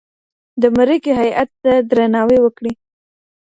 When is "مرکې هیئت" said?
0.77-1.49